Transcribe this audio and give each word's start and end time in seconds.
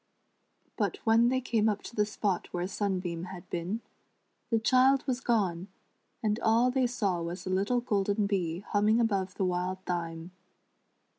But 0.77 0.97
when 1.03 1.29
they 1.29 1.39
came 1.39 1.69
up 1.69 1.83
to 1.83 1.95
the 1.95 2.07
spot 2.07 2.47
where 2.51 2.65
Sunbeam 2.67 3.25
had 3.25 3.47
been, 3.51 3.81
the 4.49 4.57
child 4.57 5.05
was 5.05 5.19
gone, 5.19 5.67
and 6.23 6.39
all 6.39 6.71
they 6.71 6.87
saw 6.87 7.21
was 7.21 7.45
a 7.45 7.51
little 7.51 7.81
golden 7.81 8.25
bee 8.25 8.61
humming 8.61 8.99
above 8.99 9.35
the 9.35 9.45
wild 9.45 9.77
thyme. 9.85 10.31